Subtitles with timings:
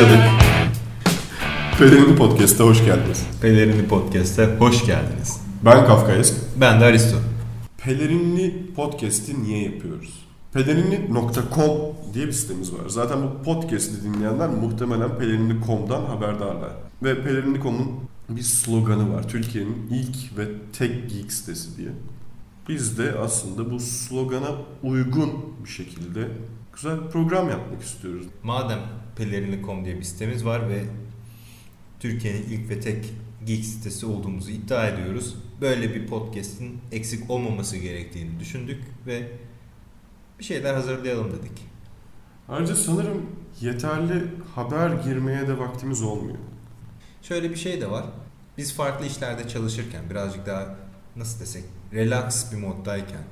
[0.00, 0.24] Başladık.
[1.78, 3.26] Pelerini Podcast'a hoş geldiniz.
[3.42, 5.40] Pelerinli Podcast'a hoş geldiniz.
[5.64, 6.34] Ben Kafkaesk.
[6.60, 7.16] Ben de Aristo.
[7.78, 10.26] Pelerinli Podcast'i niye yapıyoruz?
[10.52, 11.70] Pelerinli.com
[12.14, 12.88] diye bir sitemiz var.
[12.88, 16.72] Zaten bu podcast'i dinleyenler muhtemelen Pelerinli.com'dan haberdarlar.
[17.02, 17.90] Ve Pelerinli.com'un
[18.28, 19.28] bir sloganı var.
[19.28, 20.44] Türkiye'nin ilk ve
[20.78, 21.90] tek geek sitesi diye.
[22.68, 24.50] Biz de aslında bu slogana
[24.82, 25.30] uygun
[25.64, 26.28] bir şekilde
[26.72, 28.26] güzel bir program yapmak istiyoruz.
[28.42, 28.78] Madem
[29.16, 30.84] Pelerinli.com diye bir sitemiz var ve
[32.00, 33.12] Türkiye'nin ilk ve tek
[33.46, 35.36] geek sitesi olduğumuzu iddia ediyoruz.
[35.60, 39.32] Böyle bir podcast'in eksik olmaması gerektiğini düşündük ve
[40.38, 41.66] bir şeyler hazırlayalım dedik.
[42.48, 43.26] Ayrıca sanırım
[43.60, 46.38] yeterli haber girmeye de vaktimiz olmuyor.
[47.22, 48.04] Şöyle bir şey de var.
[48.58, 50.76] Biz farklı işlerde çalışırken birazcık daha
[51.16, 53.22] nasıl desek relax bir moddayken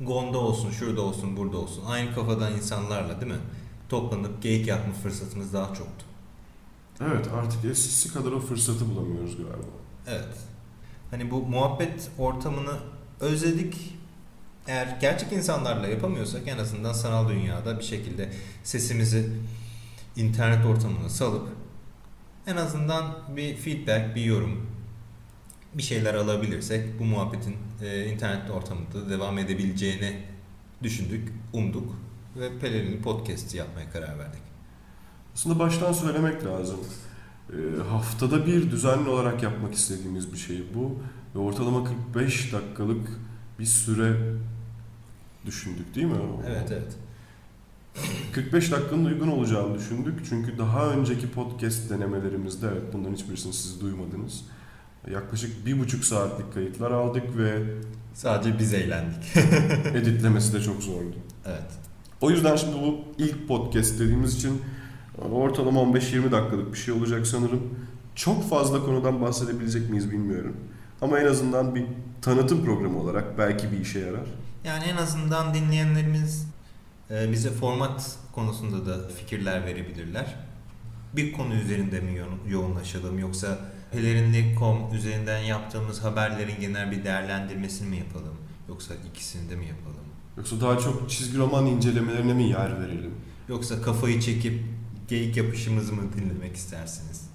[0.00, 3.38] Gonda olsun, şurada olsun, burada olsun aynı kafadan insanlarla değil mi?
[3.94, 6.04] Toplanıp geyik yapma fırsatımız daha çoktu.
[7.00, 9.66] Evet artık eskisi kadar o fırsatı bulamıyoruz galiba.
[10.08, 10.36] Evet.
[11.10, 12.78] Hani bu muhabbet ortamını
[13.20, 13.96] özledik.
[14.66, 18.32] Eğer gerçek insanlarla yapamıyorsak en azından sanal dünyada bir şekilde
[18.64, 19.30] sesimizi
[20.16, 21.48] internet ortamına salıp
[22.46, 24.66] en azından bir feedback, bir yorum,
[25.74, 30.22] bir şeyler alabilirsek bu muhabbetin e, internet ortamında devam edebileceğini
[30.82, 32.03] düşündük, umduk
[32.36, 34.42] ve Pelerinli Podcast'i yapmaya karar verdik.
[35.34, 36.80] Aslında baştan söylemek lazım.
[37.50, 40.98] Ee, haftada bir düzenli olarak yapmak istediğimiz bir şey bu.
[41.34, 43.08] Ve ortalama 45 dakikalık
[43.58, 44.16] bir süre
[45.46, 46.16] düşündük değil mi?
[46.46, 46.96] Evet, evet.
[48.32, 50.26] 45 dakikanın uygun olacağını düşündük.
[50.28, 54.44] Çünkü daha önceki podcast denemelerimizde, evet bunların hiçbirisini siz duymadınız.
[55.10, 57.62] Yaklaşık bir buçuk saatlik kayıtlar aldık ve
[58.14, 59.36] Sadece biz eğlendik.
[59.94, 61.16] editlemesi de çok zordu.
[61.46, 61.93] evet.
[62.24, 64.62] O yüzden şimdi bu ilk podcast dediğimiz için
[65.32, 67.78] ortalama 15-20 dakikalık bir şey olacak sanırım.
[68.14, 70.56] Çok fazla konudan bahsedebilecek miyiz bilmiyorum.
[71.02, 71.84] Ama en azından bir
[72.22, 74.26] tanıtım programı olarak belki bir işe yarar.
[74.64, 76.46] Yani en azından dinleyenlerimiz
[77.10, 80.34] e, bize format konusunda da fikirler verebilirler.
[81.16, 83.58] Bir konu üzerinde mi yo- yoğunlaşalım yoksa
[83.92, 88.34] pelerinli.com üzerinden yaptığımız haberlerin genel bir değerlendirmesini mi yapalım?
[88.68, 90.04] Yoksa ikisini de mi yapalım?
[90.36, 93.14] Yoksa daha çok çizgi roman incelemelerine mi yer verelim?
[93.48, 94.64] Yoksa kafayı çekip
[95.08, 97.28] geyik yapışımızı mı dinlemek istersiniz?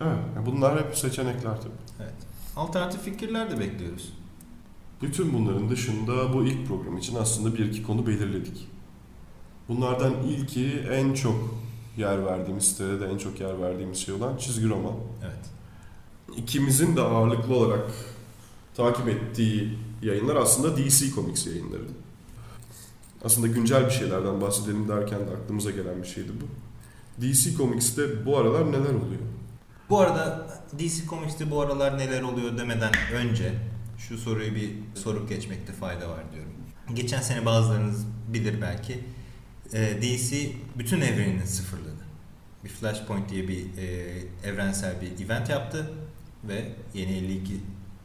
[0.00, 2.02] Evet, yani bunlar hep seçenekler tabii.
[2.02, 2.14] Evet.
[2.56, 4.12] Alternatif fikirler de bekliyoruz.
[5.02, 8.68] Bütün bunların dışında bu ilk program için aslında bir iki konu belirledik.
[9.68, 11.54] Bunlardan ilki en çok
[11.96, 14.94] yer verdiğimiz sitede de en çok yer verdiğimiz şey olan çizgi roman.
[15.24, 15.50] Evet.
[16.36, 17.90] İkimizin de ağırlıklı olarak
[18.76, 21.82] takip ettiği yayınlar aslında DC Comics yayınları.
[23.24, 26.44] Aslında güncel bir şeylerden bahsedelim derken de aklımıza gelen bir şeydi bu.
[27.22, 29.20] DC Comics'te bu aralar neler oluyor?
[29.90, 30.46] Bu arada
[30.78, 33.54] DC Comics'te bu aralar neler oluyor demeden önce
[33.98, 36.52] şu soruyu bir sorup geçmekte fayda var diyorum.
[36.94, 39.04] Geçen sene bazılarınız bilir belki
[39.72, 42.06] e, DC bütün evrenini sıfırladı.
[42.64, 44.12] Bir Flashpoint diye bir e,
[44.44, 45.90] evrensel bir event yaptı
[46.44, 47.60] ve Yeni 52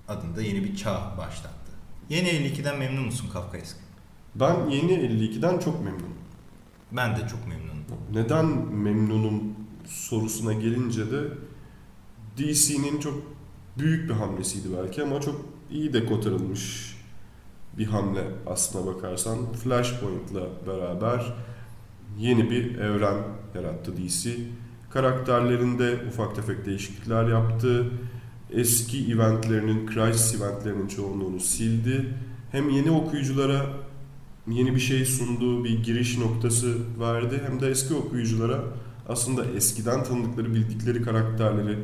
[0.07, 1.71] adında yeni bir çağ başlattı.
[2.09, 3.77] Yeni 52'den memnun musun Kafkaesk?
[4.35, 6.15] Ben yeni 52'den çok memnunum.
[6.91, 7.71] Ben de çok memnunum.
[8.13, 9.43] Neden memnunum
[9.85, 11.23] sorusuna gelince de
[12.37, 13.23] DC'nin çok
[13.77, 16.95] büyük bir hamlesiydi belki ama çok iyi de kotarılmış
[17.77, 19.53] bir hamle aslına bakarsan.
[19.53, 21.33] Flashpoint'la beraber
[22.19, 23.17] yeni bir evren
[23.55, 24.29] yarattı DC.
[24.89, 27.91] Karakterlerinde ufak tefek değişiklikler yaptı.
[28.51, 32.13] Eski eventlerinin, Crisis eventlerinin çoğunluğunu sildi.
[32.51, 33.65] Hem yeni okuyuculara
[34.47, 38.59] yeni bir şey sunduğu bir giriş noktası verdi hem de eski okuyuculara
[39.09, 41.77] aslında eskiden tanıdıkları bildikleri karakterleri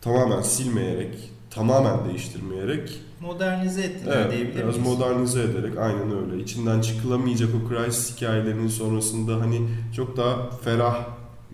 [0.00, 4.98] tamamen silmeyerek, tamamen değiştirmeyerek Modernize ettiler evet, diyebilir biraz miyiz?
[4.98, 6.42] modernize ederek aynen öyle.
[6.42, 11.06] İçinden çıkılamayacak o Crisis hikayelerinin sonrasında hani çok daha ferah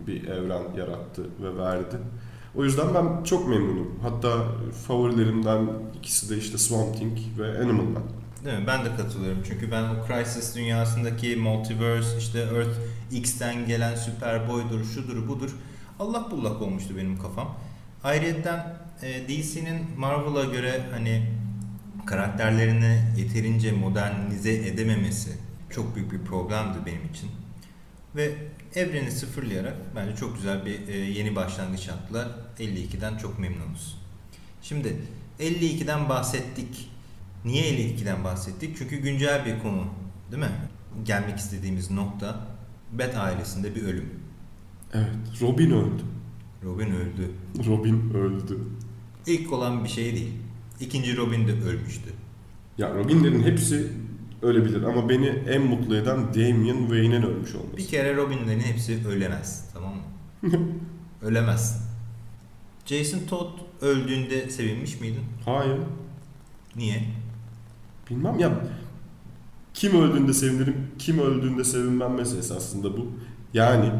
[0.06, 1.96] bir evren yarattı ve verdi.
[2.56, 3.90] O yüzden ben çok memnunum.
[4.02, 4.30] Hatta
[4.86, 8.02] favorilerimden ikisi de işte Swamp Thing ve Animal Man.
[8.44, 8.66] Değil mi?
[8.66, 9.42] Ben de katılıyorum.
[9.48, 12.78] Çünkü ben o Crisis dünyasındaki multiverse, işte Earth
[13.12, 15.50] X'ten gelen Superboy'dur, şudur budur.
[15.98, 17.58] Allah bullak olmuştu benim kafam.
[18.04, 21.26] Ayrıca e, DC'nin Marvel'a göre hani
[22.06, 25.30] karakterlerini yeterince modernize edememesi
[25.70, 27.30] çok büyük bir problemdi benim için.
[28.16, 28.34] Ve
[28.74, 32.28] evreni sıfırlayarak bence çok güzel bir e, yeni başlangıç yaptılar.
[32.58, 33.98] 52'den çok memnunuz.
[34.62, 34.96] Şimdi
[35.40, 36.90] 52'den bahsettik.
[37.44, 38.76] Niye 52'den bahsettik?
[38.78, 39.84] Çünkü güncel bir konu
[40.30, 40.50] değil mi?
[41.04, 42.46] Gelmek istediğimiz nokta
[42.92, 44.10] Bat ailesinde bir ölüm.
[44.94, 46.02] Evet, Robin öldü.
[46.64, 47.30] Robin öldü.
[47.66, 48.58] Robin öldü.
[49.26, 50.32] İlk olan bir şey değil.
[50.80, 52.10] İkinci Robin de ölmüştü.
[52.78, 53.92] Ya Robinlerin hepsi
[54.42, 57.76] ölebilir ama beni en mutlu eden Damian Wayne'in ölmüş olması.
[57.76, 59.64] Bir kere Robin'lerin hepsi ölemez.
[59.72, 60.02] Tamam mı?
[61.22, 61.80] Ölemezsin.
[62.86, 65.24] Jason Todd öldüğünde sevinmiş miydin?
[65.44, 65.78] Hayır.
[66.76, 67.04] Niye?
[68.10, 68.50] Bilmem ya.
[69.74, 73.06] Kim öldüğünde sevinirim, kim öldüğünde sevinmem meselesi aslında bu.
[73.54, 73.92] Yani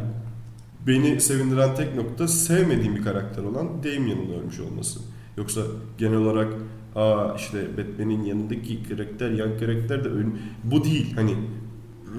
[0.86, 5.00] beni sevindiren tek nokta sevmediğim bir karakter olan Damian'ın ölmüş olması.
[5.36, 5.60] Yoksa
[5.98, 6.54] genel olarak
[6.96, 10.38] aa işte Batman'in yanındaki karakter, yan karakter de ölüm.
[10.64, 11.14] Bu değil.
[11.14, 11.34] Hani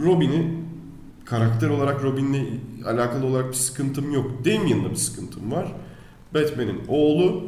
[0.05, 0.57] Robin'i
[1.25, 2.45] karakter olarak Robin'le
[2.85, 4.31] alakalı olarak bir sıkıntım yok.
[4.45, 5.73] Damian'la bir sıkıntım var.
[6.33, 7.44] Batman'in oğlu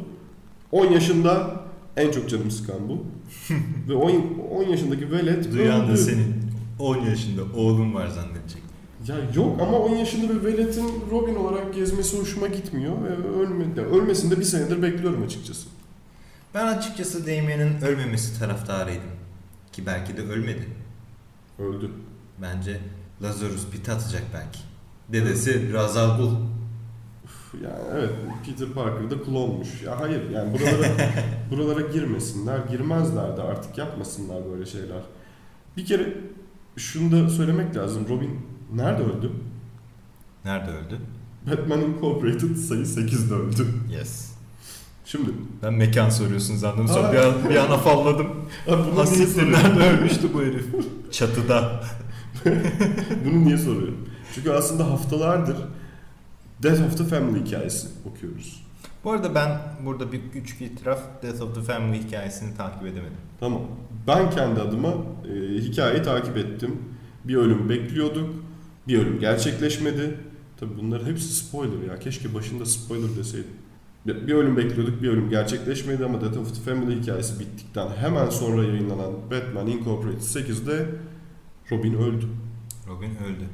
[0.72, 1.63] 10 yaşında
[1.96, 3.04] en çok canım sıkan bu.
[3.88, 5.98] Ve 10, 10 yaşındaki velet Duyan da öldü.
[5.98, 6.34] senin
[6.78, 8.62] 10 yaşında oğlun var zannedecek.
[9.08, 13.82] Ya yok ama 10 yaşında bir veletin Robin olarak gezmesi hoşuma gitmiyor ve ölme, ya
[13.82, 15.68] ölmesini de bir senedir bekliyorum açıkçası.
[16.54, 19.10] Ben açıkçası Damien'in ölmemesi taraftarıydım.
[19.72, 20.68] Ki belki de ölmedi.
[21.58, 21.90] Öldü.
[22.42, 22.80] Bence
[23.22, 24.58] Lazarus pit atacak belki.
[25.08, 26.30] Dedesi Ra's al Ghul.
[26.30, 26.36] Üf,
[27.62, 28.10] Yani evet
[28.46, 29.82] Peter Parker da klonmuş.
[29.82, 30.92] Ya hayır yani buralara
[31.50, 35.02] buralara girmesinler, girmezler de artık yapmasınlar böyle şeyler.
[35.76, 36.14] Bir kere
[36.76, 38.06] şunu da söylemek lazım.
[38.08, 38.40] Robin
[38.74, 39.30] nerede öldü?
[40.44, 40.98] Nerede öldü?
[41.50, 43.66] Batman Incorporated sayı 8'de öldü.
[43.98, 44.34] Yes.
[45.04, 45.30] Şimdi
[45.62, 46.88] Ben mekan soruyorsun sandım.
[46.88, 48.28] Sonra bir an, bir an afalladım.
[49.06, 49.52] Soruyorum?
[49.52, 50.66] nerede ölmüştü bu herif?
[51.12, 51.80] Çatıda.
[53.24, 54.08] Bunu niye soruyorum?
[54.34, 55.56] Çünkü aslında haftalardır
[56.62, 58.64] Death of the Family hikayesi okuyoruz.
[59.04, 63.16] Bu arada ben burada bir küçük itiraf Death of the Family hikayesini takip edemedim.
[63.40, 63.62] Tamam.
[64.06, 66.78] Ben kendi adıma e, hikayeyi takip ettim.
[67.24, 68.34] Bir ölüm bekliyorduk.
[68.88, 70.20] Bir ölüm gerçekleşmedi.
[70.60, 71.98] Tabi bunların hepsi spoiler ya.
[71.98, 73.50] Keşke başında spoiler deseydim.
[74.06, 78.30] Bir, bir ölüm bekliyorduk, bir ölüm gerçekleşmedi ama Death of the Family hikayesi bittikten hemen
[78.30, 80.86] sonra yayınlanan Batman Incorporated 8'de
[81.70, 82.26] Robin öldü.
[82.88, 83.44] Robin öldü.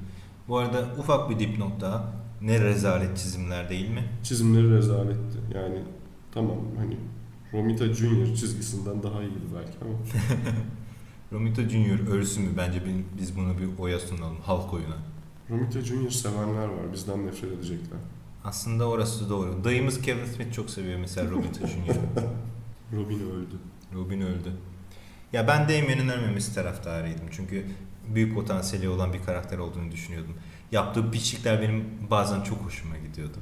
[0.48, 2.19] Bu arada ufak bir dipnot daha.
[2.42, 4.04] Ne rezalet çizimler değil mi?
[4.22, 5.38] Çizimleri rezaletti.
[5.54, 5.82] Yani
[6.34, 6.96] tamam hani
[7.52, 9.92] Romita Junior çizgisinden daha iyiydi belki ama
[11.32, 12.50] Romita Junior ölsün mü?
[12.56, 14.36] Bence bi- biz bunu bir oya sunalım.
[14.42, 14.96] Halk oyuna.
[15.50, 16.92] Romita Junior sevenler var.
[16.92, 17.98] Bizden nefret edecekler.
[18.44, 19.64] Aslında orası doğru.
[19.64, 21.94] Dayımız Kevin Smith çok seviyor mesela Romita Junior.
[22.92, 23.56] Robin öldü.
[23.94, 24.52] Robin öldü.
[25.32, 27.24] Ya ben Damien'in ölmemesi taraftarıydım.
[27.30, 27.66] Çünkü
[28.14, 30.34] büyük potansiyeli olan bir karakter olduğunu düşünüyordum.
[30.72, 33.36] Yaptığı piçlikler benim bazen çok hoşuma gidiyordu.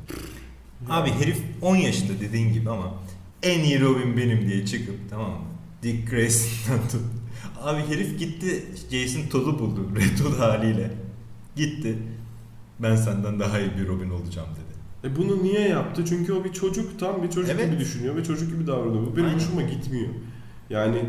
[0.88, 2.94] Abi herif 10 yaşında dediğin gibi ama
[3.42, 5.38] en iyi Robin benim diye çıkıp tamam mı?
[5.82, 7.00] Dick Grayson'dan tut.
[7.62, 10.90] Abi herif gitti Jason Todd'u buldu Red Hood haliyle.
[11.56, 11.98] Gitti.
[12.82, 15.08] Ben senden daha iyi bir Robin olacağım dedi.
[15.12, 16.04] E bunu niye yaptı?
[16.08, 17.70] Çünkü o bir çocuk, tam bir çocuk Evet.
[17.70, 19.06] gibi düşünüyor ve çocuk gibi davranıyor.
[19.06, 19.38] Bu benim Aynen.
[19.38, 20.08] hoşuma gitmiyor.
[20.70, 21.04] Yani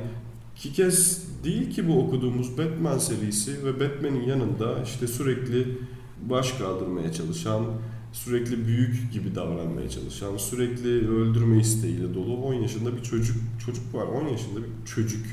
[0.57, 5.77] iki kez değil ki bu okuduğumuz Batman serisi ve Batman'in yanında işte sürekli
[6.21, 7.65] baş kaldırmaya çalışan,
[8.13, 14.03] sürekli büyük gibi davranmaya çalışan, sürekli öldürme isteğiyle dolu 10 yaşında bir çocuk çocuk var.
[14.03, 15.25] 10 yaşında bir çocuk.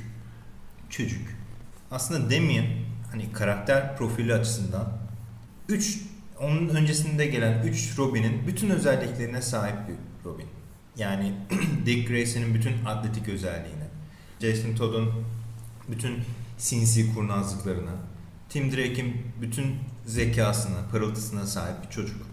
[0.91, 1.23] Çocuk.
[1.91, 2.67] Aslında Damien
[3.11, 4.99] hani karakter profili açısından
[5.69, 6.03] 3
[6.41, 9.95] onun öncesinde gelen 3 Robin'in bütün özelliklerine sahip bir
[10.31, 10.47] Robin.
[10.97, 11.33] Yani
[11.87, 13.89] Dick Grayson'ın bütün atletik özelliğine,
[14.41, 15.13] Jason Todd'un
[15.89, 16.15] bütün
[16.59, 17.93] sinsi kurnazlıklarına,
[18.49, 19.67] Tim Drake'in bütün
[20.07, 22.27] zekasına, pırıltısına sahip bir çocuk.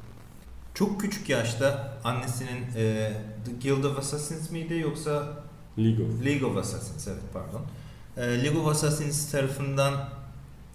[0.73, 3.11] Çok küçük yaşta annesinin e,
[3.45, 5.43] The Guild of Assassins miydi yoksa
[5.77, 6.25] League of.
[6.25, 7.61] League of Assassins evet pardon.
[8.17, 10.09] Ee, League of Assassins tarafından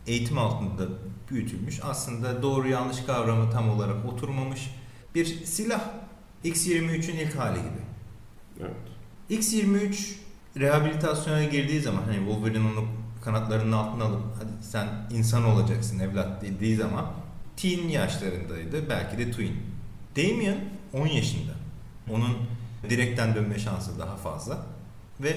[0.07, 0.89] eğitim altında
[1.31, 1.81] büyütülmüş.
[1.83, 4.71] Aslında doğru yanlış kavramı tam olarak oturmamış
[5.15, 5.81] bir silah.
[6.45, 7.83] X-23'ün ilk hali gibi.
[8.61, 8.71] Evet.
[9.31, 10.15] X-23
[10.57, 12.85] rehabilitasyona girdiği zaman hani Wolverine onu
[13.25, 17.07] kanatlarının altına alıp hadi sen insan olacaksın evlat dediği zaman
[17.57, 18.91] teen yaşlarındaydı.
[18.91, 19.57] Belki de twin.
[20.17, 20.59] Damien
[20.93, 21.53] 10 yaşında.
[22.11, 22.37] Onun
[22.91, 24.59] direkten dönme şansı daha fazla.
[25.21, 25.37] Ve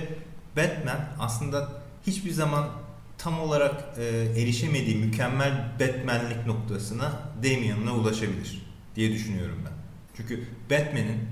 [0.57, 1.69] Batman aslında
[2.07, 2.69] hiçbir zaman
[3.17, 4.03] tam olarak e,
[4.41, 7.11] erişemediği mükemmel Batman'lik noktasına
[7.43, 9.73] Damien'la ulaşabilir diye düşünüyorum ben.
[10.17, 11.27] Çünkü Batman'in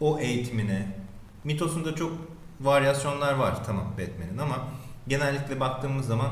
[0.00, 0.86] o eğitimine
[1.44, 2.12] mitosunda çok
[2.60, 4.68] varyasyonlar var tamam Batman'in ama
[5.08, 6.30] genellikle baktığımız zaman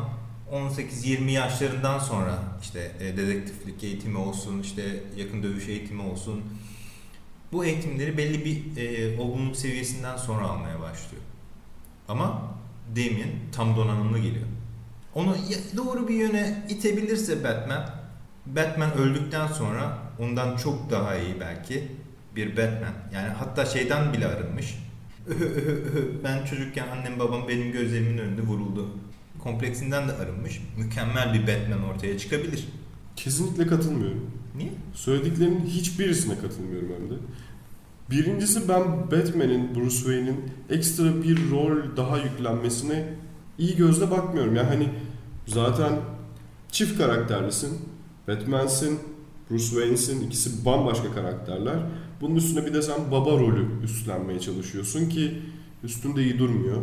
[0.52, 4.82] 18-20 yaşlarından sonra işte e, dedektiflik eğitimi olsun, işte
[5.16, 6.42] yakın dövüş eğitimi olsun.
[7.52, 11.22] Bu eğitimleri belli bir e, olgunluk seviyesinden sonra almaya başlıyor.
[12.08, 12.42] Ama
[12.96, 14.46] Damien tam donanımlı geliyor.
[15.14, 15.36] Onu
[15.76, 17.90] doğru bir yöne itebilirse Batman,
[18.46, 21.88] Batman öldükten sonra ondan çok daha iyi belki
[22.36, 22.94] bir Batman.
[23.14, 24.81] Yani hatta şeyden bile arınmış.
[26.24, 28.88] Ben çocukken annem babam benim gözlerimin önünde vuruldu.
[29.38, 30.60] Kompleksinden de arınmış.
[30.78, 32.64] Mükemmel bir Batman ortaya çıkabilir.
[33.16, 34.30] Kesinlikle katılmıyorum.
[34.56, 34.70] Niye?
[34.94, 37.14] Söylediklerinin hiçbirisine katılmıyorum hem de.
[38.10, 43.14] Birincisi ben Batman'in, Bruce Wayne'in ekstra bir rol daha yüklenmesine
[43.58, 44.56] iyi gözle bakmıyorum.
[44.56, 44.88] Yani hani
[45.46, 45.92] zaten
[46.72, 47.78] çift karakterlisin.
[48.28, 48.98] Batman'sin,
[49.50, 50.26] Bruce Wayne'sin.
[50.26, 51.76] ikisi bambaşka karakterler.
[52.22, 55.32] Bunun üstüne bir de sen baba rolü üstlenmeye çalışıyorsun ki
[55.84, 56.82] üstünde iyi durmuyor.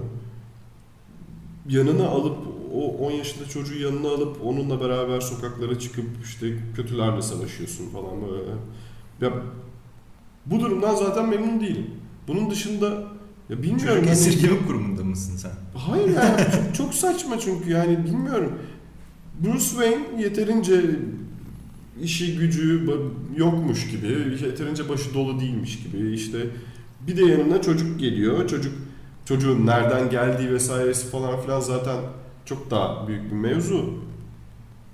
[1.70, 2.38] Yanına alıp
[2.74, 8.52] o 10 yaşında çocuğu yanına alıp onunla beraber sokaklara çıkıp işte kötülerle savaşıyorsun falan böyle.
[9.22, 9.42] Ya
[10.46, 11.88] bu durumdan zaten memnun değilim.
[12.28, 13.04] Bunun dışında
[13.50, 13.86] ya bilmiyorum.
[13.86, 15.52] Çocuk hani- esirgeme kurumunda mısın sen?
[15.80, 18.54] Hayır ya çok, çok saçma çünkü yani bilmiyorum.
[19.44, 20.82] Bruce Wayne yeterince
[22.04, 22.90] işi gücü
[23.38, 24.08] yokmuş gibi,
[24.46, 26.38] yeterince başı dolu değilmiş gibi işte
[27.08, 28.48] bir de yanına çocuk geliyor.
[28.48, 28.74] Çocuk
[29.26, 31.98] çocuğun nereden geldiği vesairesi falan filan zaten
[32.46, 33.94] çok daha büyük bir mevzu.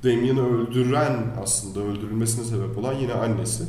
[0.03, 3.63] Damien'i öldüren aslında öldürülmesine sebep olan yine annesi.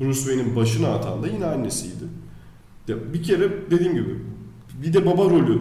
[0.00, 2.04] Bruce Wayne'in başına atan da yine annesiydi.
[2.88, 4.18] Ya bir kere dediğim gibi
[4.82, 5.60] bir de baba rolü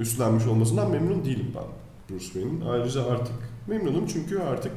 [0.00, 1.64] üstlenmiş olmasından memnun değilim ben
[2.10, 2.60] Bruce Wayne'in.
[2.60, 3.34] Ayrıca artık
[3.66, 4.72] memnunum çünkü artık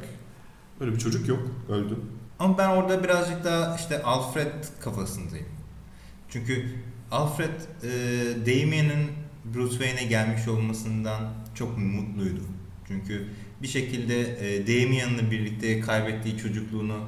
[0.82, 1.42] böyle bir çocuk yok.
[1.68, 1.96] Öldü.
[2.38, 5.46] Ama ben orada birazcık daha işte Alfred kafasındayım.
[6.28, 6.66] Çünkü
[7.10, 7.90] Alfred e,
[8.46, 9.10] Damien'in
[9.54, 11.20] Bruce Wayne'e gelmiş olmasından
[11.54, 12.40] çok mutluydu.
[12.88, 13.28] Çünkü
[13.62, 16.98] bir şekilde e, Damien'le birlikte kaybettiği çocukluğunu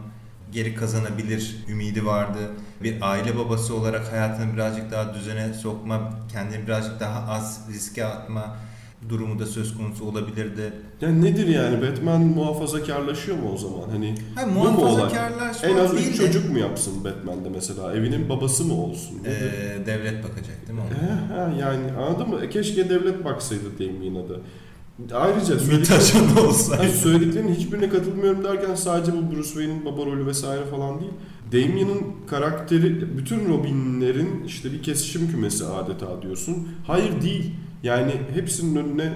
[0.52, 2.50] geri kazanabilir ümidi vardı.
[2.82, 8.56] Bir aile babası olarak hayatını birazcık daha düzene sokma, kendini birazcık daha az riske atma
[9.08, 10.72] durumu da söz konusu olabilirdi.
[11.00, 13.88] Yani nedir yani Batman muhafazakarlaşıyor mu o zaman?
[13.90, 15.10] Hani Hayır, Bu mu olay?
[15.62, 17.94] en az değil üç de, çocuk mu yapsın Batman'de mesela?
[17.96, 19.18] Evinin babası mı olsun?
[19.22, 19.30] Nedir?
[19.32, 20.90] e, devlet bakacak değil mi ona?
[20.90, 22.40] He, he, yani anladın mı?
[22.44, 24.34] E, keşke devlet baksaydı Damien'a da.
[25.14, 26.92] Ayrıca Mitaşan söylediklerin, olsaydı.
[26.92, 31.12] Söylediklerinin hiçbirine katılmıyorum derken sadece bu Bruce Wayne'in baba rolü vesaire falan değil.
[31.52, 36.68] Damien'in karakteri bütün Robin'lerin işte bir kesişim kümesi adeta diyorsun.
[36.86, 37.54] Hayır değil.
[37.84, 39.12] Yani hepsinin önüne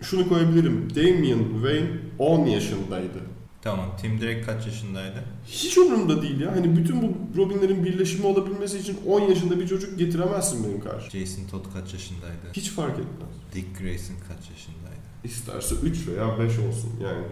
[0.00, 0.94] şunu koyabilirim.
[0.96, 3.18] Damien Wayne 10 yaşındaydı.
[3.62, 3.96] Tamam.
[4.00, 5.24] Tim Drake kaç yaşındaydı?
[5.46, 6.52] Hiç umurumda değil ya.
[6.52, 11.10] Hani bütün bu Robin'lerin birleşimi olabilmesi için 10 yaşında bir çocuk getiremezsin benim karşıma.
[11.10, 12.52] Jason Todd kaç yaşındaydı?
[12.52, 13.28] Hiç fark etmez.
[13.54, 15.04] Dick Grayson kaç yaşındaydı?
[15.24, 17.24] İsterse 3 veya 5 olsun yani.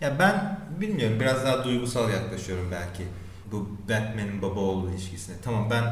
[0.00, 3.02] Ya ben bilmiyorum biraz daha duygusal yaklaşıyorum belki
[3.52, 5.36] bu Batman'in baba oğlu ilişkisine.
[5.42, 5.84] Tamam ben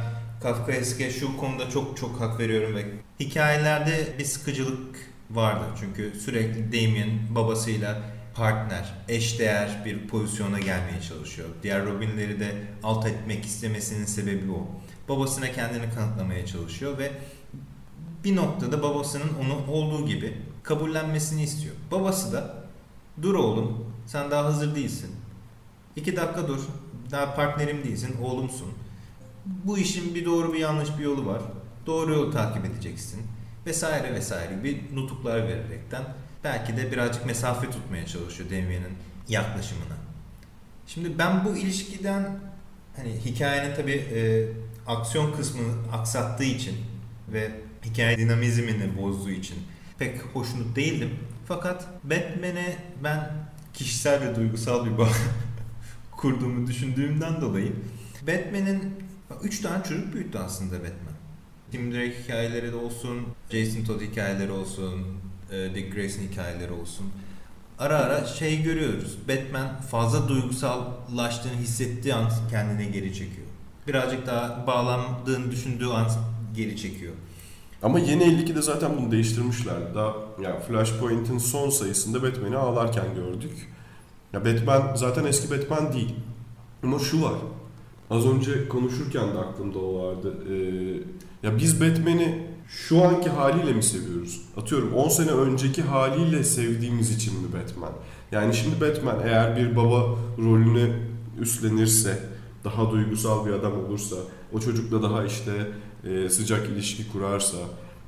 [0.44, 2.84] Kafkaeske şu konuda çok çok hak veriyorum ve
[3.20, 4.96] hikayelerde bir sıkıcılık
[5.30, 5.64] vardı.
[5.80, 8.02] Çünkü sürekli Damien babasıyla
[8.34, 11.48] partner, eşdeğer bir pozisyona gelmeye çalışıyor.
[11.62, 14.68] Diğer Robin'leri de alt etmek istemesinin sebebi o.
[15.08, 17.12] Babasına kendini kanıtlamaya çalışıyor ve
[18.24, 21.74] bir noktada babasının onu olduğu gibi kabullenmesini istiyor.
[21.90, 22.54] Babası da
[23.22, 25.10] dur oğlum sen daha hazır değilsin.
[25.96, 26.60] İki dakika dur.
[27.10, 28.83] Daha partnerim değilsin, oğlumsun.
[29.46, 31.42] Bu işin bir doğru bir yanlış bir yolu var.
[31.86, 33.22] Doğru yolu takip edeceksin.
[33.66, 36.02] Vesaire vesaire gibi nutuklar vererekten
[36.44, 38.94] belki de birazcık mesafe tutmaya çalışıyor Damien'in
[39.28, 39.94] yaklaşımına.
[40.86, 42.38] Şimdi ben bu ilişkiden
[42.96, 44.48] hani hikayenin tabi e,
[44.86, 46.76] aksiyon kısmını aksattığı için
[47.32, 47.50] ve
[47.84, 49.56] hikaye dinamizmini bozduğu için
[49.98, 51.10] pek hoşnut değildim.
[51.48, 53.32] Fakat Batman'e ben
[53.74, 55.08] kişisel ve duygusal bir bağ
[56.10, 57.72] kurduğumu düşündüğümden dolayı
[58.22, 59.03] Batman'in
[59.42, 61.14] 3 tane çocuk büyüttü aslında Batman.
[61.70, 65.02] Tim Drake hikayeleri de olsun, Jason Todd hikayeleri olsun,
[65.50, 67.06] e, Dick Grayson hikayeleri olsun.
[67.78, 69.18] Ara ara şey görüyoruz.
[69.28, 73.46] Batman fazla duygusallaştığını hissettiği an kendine geri çekiyor.
[73.86, 76.06] Birazcık daha bağlandığını düşündüğü an
[76.56, 77.12] geri çekiyor.
[77.82, 79.94] Ama yeni 52'de zaten bunu değiştirmişler.
[79.94, 83.68] Daha yani Flashpoint'in son sayısında Batman'i ağlarken gördük.
[84.32, 86.14] Ya Batman zaten eski Batman değil.
[86.82, 87.34] Ama şu var.
[88.14, 90.34] Az önce konuşurken de aklımda o vardı.
[90.50, 94.40] Ee, ya biz Batman'i şu anki haliyle mi seviyoruz?
[94.56, 97.92] Atıyorum 10 sene önceki haliyle sevdiğimiz için mi Batman?
[98.32, 100.92] Yani şimdi Batman eğer bir baba rolünü
[101.40, 102.18] üstlenirse,
[102.64, 104.16] daha duygusal bir adam olursa,
[104.52, 105.52] o çocukla daha işte
[106.04, 107.58] e, sıcak ilişki kurarsa,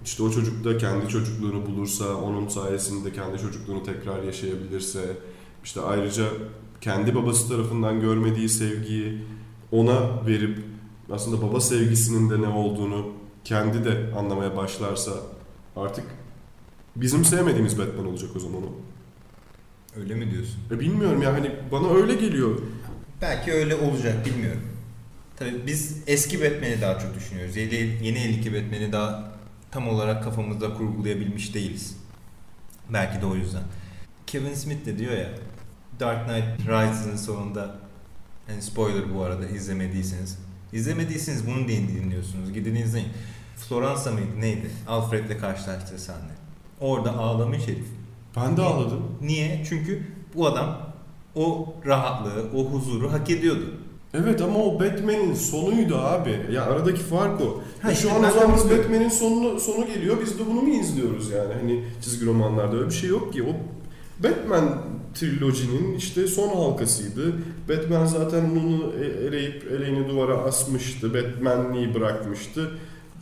[0.05, 5.01] işte o çocuk da kendi çocukluğunu bulursa, onun sayesinde kendi çocukluğunu tekrar yaşayabilirse,
[5.65, 6.25] işte ayrıca
[6.81, 9.23] kendi babası tarafından görmediği sevgiyi
[9.73, 10.59] ona verip
[11.13, 13.13] aslında baba sevgisinin de ne olduğunu
[13.45, 15.13] kendi de anlamaya başlarsa
[15.77, 16.05] artık
[16.97, 18.73] bizim sevmediğimiz Batman olacak o zaman o.
[20.01, 20.61] Öyle mi diyorsun?
[20.71, 22.59] E bilmiyorum ya hani bana öyle geliyor.
[23.23, 24.63] Belki öyle olacak bilmiyorum.
[25.37, 27.57] Tabii biz eski Batman'i daha çok düşünüyoruz.
[27.57, 29.33] Yeni, yeni 52 Batman'i daha
[29.71, 31.97] tam olarak kafamızda kurgulayabilmiş değiliz.
[32.93, 33.63] Belki de o yüzden.
[34.27, 35.29] Kevin Smith de diyor ya
[36.01, 37.86] Dark Knight Rises'ın sonunda
[38.49, 40.39] yani spoiler bu arada izlemediyseniz.
[40.73, 42.53] İzlemediyseniz bunu dinliyorsunuz.
[42.53, 43.09] Gidin izleyin.
[43.57, 44.71] Floransa mıydı neydi?
[44.89, 46.33] Alfred'le karşılaştığı sahne.
[46.81, 47.87] Orada ağlamış herif.
[48.37, 49.03] Ben de ağladım.
[49.23, 49.65] Niye?
[49.69, 50.03] Çünkü
[50.35, 50.79] bu adam
[51.35, 53.75] o rahatlığı, o huzuru hak ediyordu.
[54.15, 56.41] Evet ama o Batman'in sonuydu abi.
[56.53, 57.63] Ya aradaki fark o.
[57.83, 60.17] Ha işte şu an o zaman biz Batman'in sonu, sonu geliyor.
[60.21, 61.55] Biz de bunu mu izliyoruz yani?
[61.55, 63.43] Hani çizgi romanlarda öyle bir şey yok ki.
[63.43, 63.53] O
[64.25, 64.83] Batman
[65.19, 67.33] trilojinin işte son halkasıydı.
[67.69, 68.93] Batman zaten onu
[69.29, 71.15] eleyip eleğini duvara asmıştı.
[71.15, 72.71] Batman'liği bırakmıştı.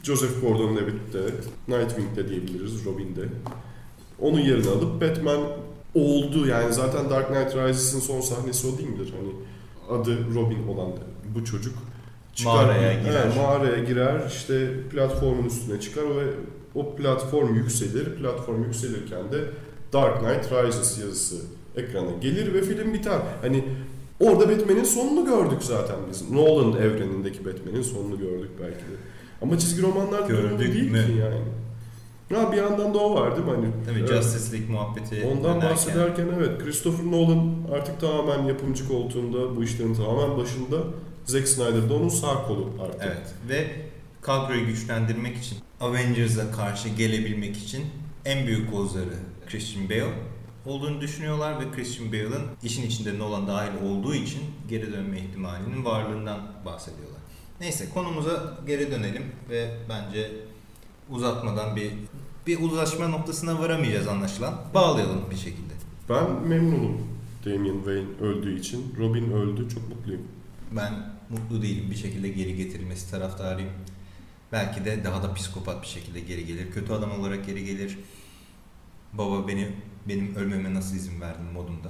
[0.02, 1.20] Joseph Gordon-Levitt de,
[1.68, 3.28] Nightwing de diyebiliriz, Robin de.
[4.20, 5.40] Onun yerini alıp Batman
[5.94, 9.14] oldu yani zaten Dark Knight Rises'in son sahnesi o değil midir?
[9.18, 9.32] Hani
[10.00, 10.92] adı Robin olan
[11.34, 11.74] bu çocuk
[12.44, 13.30] Mağaraya girer.
[13.30, 16.30] He, mağaraya girer işte platformun üstüne çıkar ve
[16.74, 18.16] o platform yükselir.
[18.16, 19.38] Platform yükselirken de
[19.92, 21.36] Dark Knight Rises yazısı
[21.76, 23.18] ekrana gelir ve film biter.
[23.42, 23.64] Hani
[24.20, 26.30] orada Batman'in sonunu gördük zaten biz.
[26.30, 28.96] Nolan evrenindeki Batman'in sonunu gördük belki de.
[29.42, 31.06] Ama çizgi romanlarda Gördük değil mü?
[31.06, 31.40] ki yani.
[32.34, 33.52] Ha bir yandan da o var değil mi?
[33.54, 34.08] Hani, Tabii evet.
[34.22, 39.94] Justice League muhabbeti Ondan dönerken- bahsederken evet Christopher Nolan artık tamamen yapımcı koltuğunda bu işlerin
[39.94, 40.76] tamamen başında
[41.24, 43.02] Zack Snyder da onun sağ kolu artık.
[43.02, 43.66] Evet ve
[44.22, 47.84] kadroyu güçlendirmek için Avengers'a karşı gelebilmek için
[48.24, 49.14] en büyük kozları
[49.48, 50.12] Christian Bale
[50.66, 56.40] olduğunu düşünüyorlar ve Christian Bale'ın işin içinde Nolan dahil olduğu için geri dönme ihtimalinin varlığından
[56.64, 57.20] bahsediyorlar.
[57.60, 60.30] Neyse konumuza geri dönelim ve bence
[61.10, 61.92] uzatmadan bir
[62.46, 64.54] bir uzlaşma noktasına varamayacağız anlaşılan.
[64.74, 65.74] Bağlayalım bir şekilde.
[66.08, 67.08] Ben memnunum
[67.44, 68.94] Damian Wayne öldüğü için.
[68.98, 70.22] Robin öldü çok mutluyum.
[70.72, 70.92] Ben
[71.30, 73.70] mutlu değilim bir şekilde geri getirilmesi taraftarıyım.
[74.52, 76.70] Belki de daha da psikopat bir şekilde geri gelir.
[76.70, 77.98] Kötü adam olarak geri gelir.
[79.12, 79.68] Baba beni
[80.08, 81.88] benim ölmeme nasıl izin verdin modunda.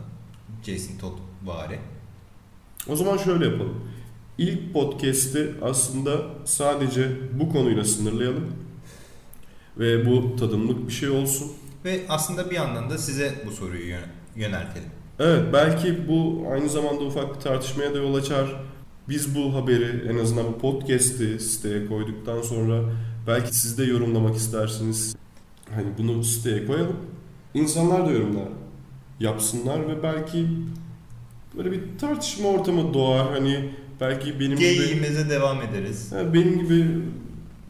[0.63, 1.79] Jason Todd vari.
[2.89, 3.81] O zaman şöyle yapalım.
[4.39, 8.53] İlk podcast'i aslında sadece bu konuyla sınırlayalım.
[9.79, 11.53] Ve bu tadımlık bir şey olsun.
[11.85, 14.01] Ve aslında bir yandan da size bu soruyu yön-
[14.37, 14.89] yöneltelim.
[15.19, 18.57] Evet belki bu aynı zamanda ufak bir tartışmaya da yol açar.
[19.09, 22.83] Biz bu haberi en azından bu podcast'i siteye koyduktan sonra
[23.27, 25.17] belki siz de yorumlamak istersiniz.
[25.75, 26.97] Hani bunu siteye koyalım.
[27.55, 28.49] İnsanlar da yorumlar
[29.21, 30.47] yapsınlar ve belki
[31.57, 33.31] böyle bir tartışma ortamı doğar.
[33.31, 36.13] Hani belki benim gibi Geyiğimize devam ederiz.
[36.13, 36.87] Ha, benim gibi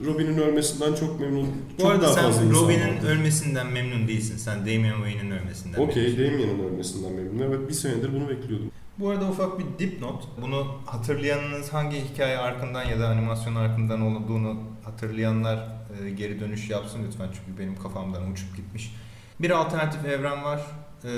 [0.05, 1.49] Robin'in ölmesinden çok memnun.
[1.79, 4.37] Bu çok arada daha sen fazla insan Robin'in ölmesinden memnun değilsin.
[4.37, 6.19] Sen Damian Wayne'in ölmesinden Okey.
[6.19, 7.43] Damian'ın ölmesinden memnunum.
[7.43, 8.71] Evet, bir senedir bunu bekliyordum.
[8.99, 10.29] Bu arada ufak bir dipnot.
[10.43, 15.69] Bunu hatırlayanınız hangi hikaye arkından ya da animasyon arkından olduğunu hatırlayanlar
[16.05, 18.95] e, geri dönüş yapsın lütfen çünkü benim kafamdan uçup gitmiş.
[19.41, 20.61] Bir alternatif evren var.
[21.05, 21.09] E,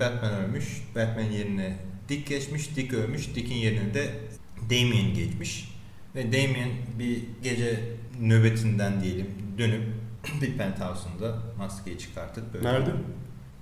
[0.00, 0.82] Batman ölmüş.
[0.94, 1.76] Batman yerine
[2.08, 2.76] Dick geçmiş.
[2.76, 3.34] Dick ölmüş.
[3.34, 4.10] Dick'in yerine de
[4.70, 5.76] Damian geçmiş.
[6.14, 7.80] Ve Damian bir gece
[8.20, 9.26] nöbetinden diyelim
[9.58, 9.82] dönüp
[10.42, 12.68] bir penthouse'unda maskeyi çıkartıp böyle.
[12.68, 12.90] Nerede?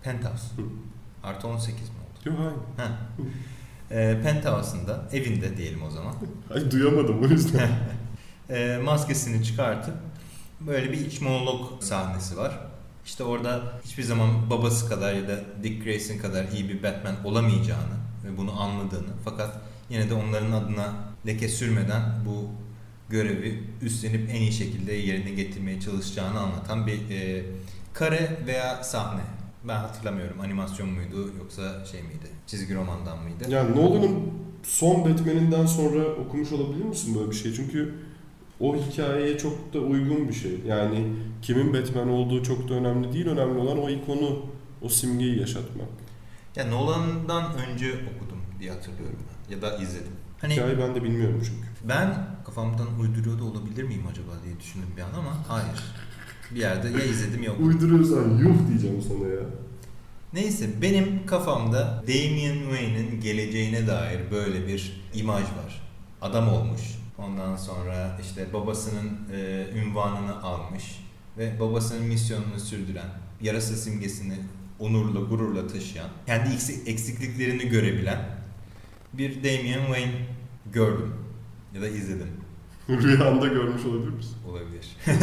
[0.03, 0.57] Penthouse.
[0.57, 0.63] Hı.
[1.23, 2.29] Artı 18 mi oldu?
[2.29, 2.89] Yok hayır.
[2.89, 2.99] Ha.
[3.91, 6.15] E, penthouse'ında, evinde diyelim o zaman.
[6.55, 7.71] Ay duyamadım o yüzden.
[8.51, 9.95] E, maskesini çıkartıp
[10.61, 12.59] böyle bir iç monolog sahnesi var.
[13.05, 17.95] İşte orada hiçbir zaman babası kadar ya da Dick Grayson kadar iyi bir Batman olamayacağını
[18.25, 20.95] ve bunu anladığını fakat yine de onların adına
[21.27, 22.49] leke sürmeden bu
[23.09, 27.45] görevi üstlenip en iyi şekilde yerine getirmeye çalışacağını anlatan bir e,
[27.95, 29.23] kare veya sahne.
[29.69, 33.45] Ben hatırlamıyorum animasyon muydu yoksa şey miydi çizgi romandan mıydı?
[33.49, 34.21] yani Nolan'ın
[34.63, 37.55] son Batman'inden sonra okumuş olabilir misin böyle bir şey?
[37.55, 37.95] Çünkü
[38.61, 40.61] o hikayeye çok da uygun bir şey.
[40.67, 41.07] Yani
[41.43, 43.27] kimin Batman olduğu çok da önemli değil.
[43.27, 44.39] Önemli olan o ikonu,
[44.83, 45.89] o simgeyi yaşatmak.
[46.57, 49.19] Ya Nolan'dan önce okudum diye hatırlıyorum
[49.51, 49.57] ben.
[49.57, 50.13] Ya da izledim.
[50.41, 51.89] Hani Hikayeyi ben de bilmiyorum çünkü.
[51.89, 55.85] ben kafamdan uyduruyor da olabilir miyim acaba diye düşündüm bir an ama hayır.
[56.55, 57.69] Bir yerde ya izledim ya okudum.
[57.69, 59.41] Uyduruyorsan yuh diyeceğim sana ya.
[60.33, 65.83] Neyse benim kafamda Damian Wayne'in geleceğine dair böyle bir imaj var.
[66.23, 66.81] Adam olmuş.
[67.19, 71.01] Ondan sonra işte babasının e, ünvanını almış
[71.39, 73.09] ve babasının misyonunu sürdüren,
[73.41, 74.35] yarasa simgesini
[74.79, 78.19] onurla, gururla taşıyan, kendi eksik- eksikliklerini görebilen
[79.13, 80.27] bir Damian Wayne
[80.73, 81.15] gördüm
[81.75, 82.31] ya da izledim
[82.89, 84.37] Rüyanda görmüş olabilir misin?
[84.49, 84.97] olabilir.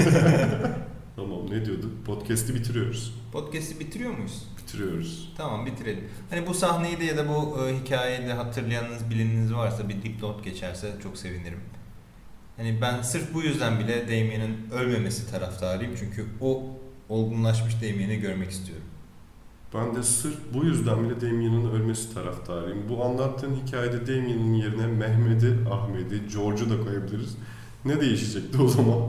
[1.16, 2.06] Tamam ne diyorduk?
[2.06, 3.16] Podcast'i bitiriyoruz.
[3.32, 4.44] Podcast'i bitiriyor muyuz?
[4.58, 5.34] Bitiriyoruz.
[5.38, 6.04] Tamam bitirelim.
[6.30, 10.44] Hani bu sahneyi de ya da bu e, hikayeyi de hatırlayanınız bileniniz varsa bir dipnot
[10.44, 11.60] geçerse çok sevinirim.
[12.58, 15.96] Hani ben sırf bu yüzden bile Damien'in ölmemesi taraftarıyım.
[16.00, 16.64] Çünkü o
[17.10, 18.86] olgunlaşmış Damien'i görmek istiyorum.
[19.74, 22.90] Ben de sırf bu yüzden bile Damien'in ölmesi taraftarıyım.
[22.90, 27.38] Bu anlattığın hikayede Damien'in yerine Mehmet'i, Ahmet'i, George'u da koyabiliriz.
[27.86, 29.00] Ne değişecekti o zaman?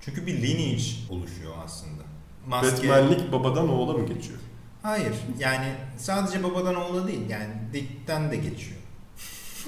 [0.00, 2.02] Çünkü bir lineage oluşuyor aslında.
[2.46, 2.88] Maske...
[2.88, 4.38] Batman'lik babadan oğula mı geçiyor?
[4.82, 5.14] Hayır.
[5.38, 7.30] Yani sadece babadan oğula değil.
[7.30, 8.78] Yani Dick'ten de geçiyor.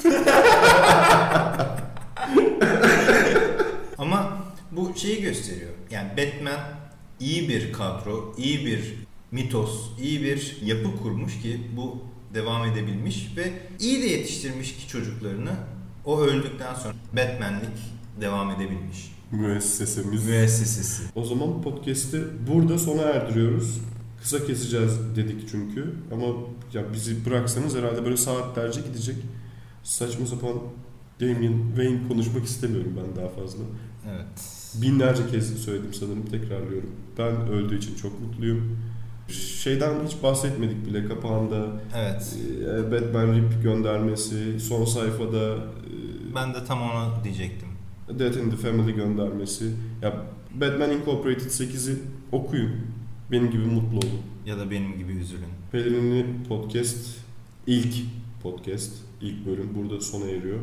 [3.98, 4.38] Ama
[4.90, 5.70] bu şeyi gösteriyor.
[5.90, 6.61] Yani Batman
[7.20, 8.94] iyi bir kadro, iyi bir
[9.31, 12.03] mitos, iyi bir yapı kurmuş ki bu
[12.35, 15.53] devam edebilmiş ve iyi de yetiştirmiş ki çocuklarını
[16.05, 17.79] o öldükten sonra Batman'lik
[18.20, 19.12] devam edebilmiş.
[19.31, 20.26] Müessesemiz.
[20.26, 21.03] Müessesesi.
[21.14, 23.79] O zaman podcast'i burada sona erdiriyoruz.
[24.22, 25.94] Kısa keseceğiz dedik çünkü.
[26.12, 26.26] Ama
[26.74, 29.16] ya bizi bıraksanız herhalde böyle saatlerce gidecek.
[29.83, 30.53] Saçma sapan
[31.20, 33.62] Damien Wayne konuşmak istemiyorum ben daha fazla.
[34.11, 34.59] Evet.
[34.74, 36.90] Binlerce kez söyledim sanırım tekrarlıyorum.
[37.18, 38.78] Ben öldüğü için çok mutluyum.
[39.62, 41.66] Şeyden hiç bahsetmedik bile kapağında.
[41.96, 42.37] Evet.
[42.62, 47.68] e, Batman Rip göndermesi, son sayfada e, Ben de tam onu diyecektim.
[48.18, 49.72] Death in the Family göndermesi.
[50.02, 51.98] Ya Batman Incorporated 8'i
[52.33, 52.70] okuyun.
[53.30, 54.20] Benim gibi mutlu olun.
[54.46, 55.50] Ya da benim gibi üzülün.
[55.72, 57.16] Pelerinli podcast
[57.66, 57.94] ilk
[58.42, 60.59] podcast, ilk bölüm burada sona eriyor.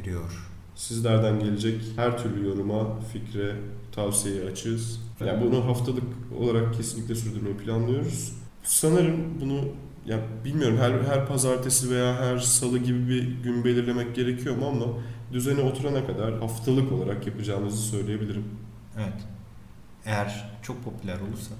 [0.00, 0.46] Eriyor.
[0.76, 3.56] Sizlerden gelecek her türlü yoruma, fikre,
[3.92, 5.00] tavsiyeye açığız.
[5.26, 6.04] Yani bunu haftalık
[6.38, 8.32] olarak kesinlikle sürdürmeyi planlıyoruz.
[8.62, 9.60] Sanırım bunu
[10.06, 14.86] ya bilmiyorum her her pazartesi veya her salı gibi bir gün belirlemek gerekiyor mu ama
[15.32, 18.44] düzene oturana kadar haftalık olarak yapacağımızı söyleyebilirim.
[18.96, 19.22] Evet.
[20.06, 21.54] Eğer çok popüler olursa.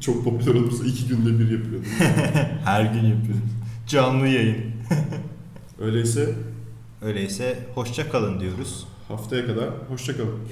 [0.00, 1.90] Çok popüler olursa iki günde bir yapıyordum.
[2.64, 3.42] Her gün yapıyoruz.
[3.86, 4.64] Canlı yayın.
[5.80, 6.34] Öyleyse
[7.04, 8.86] Öyleyse hoşça kalın diyoruz.
[9.08, 10.48] haftaya kadar hoşçakalın.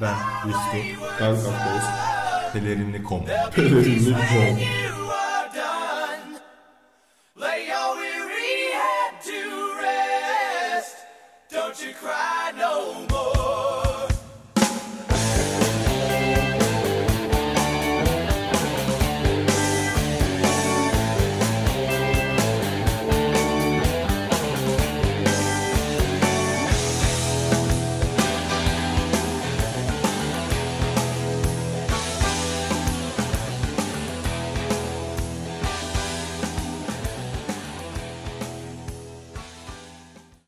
[0.00, 0.14] Ben
[0.46, 1.10] Yusuf.
[1.20, 1.36] Ben.
[2.52, 3.22] Pelerinli.com
[3.54, 4.58] Pelerinli John.
[4.58, 5.03] you